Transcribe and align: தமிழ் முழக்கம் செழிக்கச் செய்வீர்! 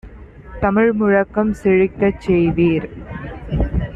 தமிழ் 0.61 0.93
முழக்கம் 0.93 1.53
செழிக்கச் 1.53 2.21
செய்வீர்! 2.21 2.89